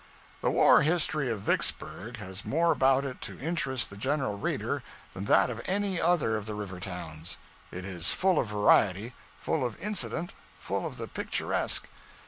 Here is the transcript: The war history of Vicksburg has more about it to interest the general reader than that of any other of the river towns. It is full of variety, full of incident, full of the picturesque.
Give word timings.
The 0.41 0.49
war 0.49 0.81
history 0.81 1.29
of 1.29 1.41
Vicksburg 1.41 2.17
has 2.17 2.43
more 2.43 2.71
about 2.71 3.05
it 3.05 3.21
to 3.21 3.39
interest 3.39 3.91
the 3.91 3.95
general 3.95 4.35
reader 4.35 4.81
than 5.13 5.25
that 5.25 5.51
of 5.51 5.61
any 5.67 6.01
other 6.01 6.37
of 6.37 6.47
the 6.47 6.55
river 6.55 6.79
towns. 6.79 7.37
It 7.71 7.85
is 7.85 8.09
full 8.09 8.39
of 8.39 8.47
variety, 8.47 9.13
full 9.39 9.63
of 9.63 9.79
incident, 9.79 10.33
full 10.59 10.87
of 10.87 10.97
the 10.97 11.07
picturesque. 11.07 11.85